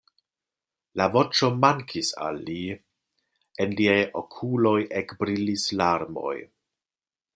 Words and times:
La 1.01 1.05
voĉo 1.15 1.49
mankis 1.65 2.09
al 2.29 2.41
li, 2.47 2.57
en 3.65 3.77
liaj 3.81 3.99
okuloj 4.23 4.75
ekbrilis 5.03 5.67
larmoj. 5.83 6.35